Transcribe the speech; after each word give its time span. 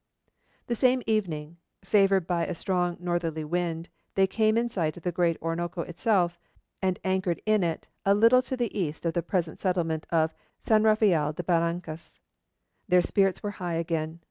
The 0.65 0.73
same 0.73 1.03
evening, 1.05 1.57
favoured 1.85 2.25
by 2.25 2.47
a 2.47 2.55
strong 2.55 2.97
northerly 2.99 3.43
wind, 3.43 3.87
they 4.15 4.25
came 4.25 4.57
in 4.57 4.71
sight 4.71 4.97
of 4.97 5.03
the 5.03 5.11
great 5.11 5.39
Orinoco 5.43 5.83
itself, 5.83 6.39
and 6.81 6.97
anchored 7.03 7.39
in 7.45 7.63
it 7.63 7.85
a 8.03 8.15
little 8.15 8.41
to 8.41 8.57
the 8.57 8.75
east 8.75 9.05
of 9.05 9.13
the 9.13 9.21
present 9.21 9.59
settlement 9.61 10.07
of 10.09 10.33
San 10.57 10.81
Rafael 10.81 11.33
de 11.33 11.43
Barrancas. 11.43 12.19
Their 12.87 13.03
spirits 13.03 13.43
were 13.43 13.51
high 13.61 13.75
again. 13.75 14.19